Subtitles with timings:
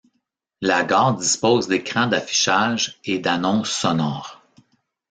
[0.61, 4.41] La gare dispose d'écrans d'affichages et d'annonces sonores.